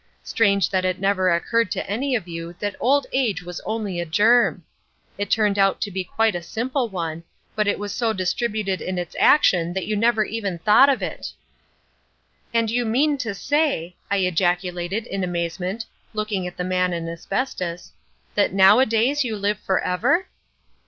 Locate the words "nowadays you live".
18.53-19.59